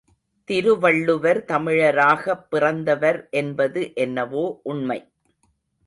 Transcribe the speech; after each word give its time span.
திருவள்ளுவர் 0.49 1.45
தமிழராகப் 1.47 2.43
பிறந்தவர் 2.49 3.27
என்பது 3.31 3.91
என்னவோ 3.95 4.59
உண்மை. 4.63 4.99